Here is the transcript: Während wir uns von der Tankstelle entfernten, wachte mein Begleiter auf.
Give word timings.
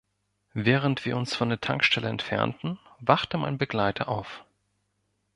Während 0.55 1.05
wir 1.05 1.15
uns 1.15 1.35
von 1.35 1.49
der 1.49 1.61
Tankstelle 1.61 2.09
entfernten, 2.09 2.79
wachte 3.01 3.37
mein 3.37 3.59
Begleiter 3.59 4.07
auf. 4.09 4.43